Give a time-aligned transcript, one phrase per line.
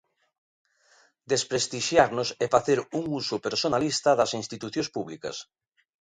[1.33, 5.35] Desprestixiarnos e facer un uso personalista das institucións públicas.